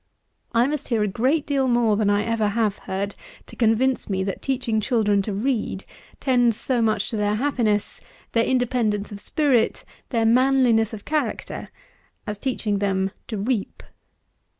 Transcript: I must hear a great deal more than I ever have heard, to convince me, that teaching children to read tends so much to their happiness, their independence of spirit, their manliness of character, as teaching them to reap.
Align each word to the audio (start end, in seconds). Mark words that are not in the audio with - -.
I 0.51 0.65
must 0.65 0.87
hear 0.87 1.03
a 1.03 1.07
great 1.07 1.45
deal 1.45 1.67
more 1.67 1.95
than 1.95 2.09
I 2.09 2.23
ever 2.25 2.47
have 2.47 2.79
heard, 2.89 3.13
to 3.45 3.55
convince 3.55 4.09
me, 4.09 4.23
that 4.23 4.41
teaching 4.41 4.81
children 4.81 5.21
to 5.21 5.31
read 5.31 5.85
tends 6.19 6.57
so 6.57 6.81
much 6.81 7.11
to 7.11 7.17
their 7.17 7.35
happiness, 7.35 8.01
their 8.31 8.43
independence 8.43 9.11
of 9.11 9.19
spirit, 9.19 9.85
their 10.09 10.25
manliness 10.25 10.91
of 10.91 11.05
character, 11.05 11.69
as 12.25 12.39
teaching 12.39 12.79
them 12.79 13.11
to 13.27 13.37
reap. 13.37 13.83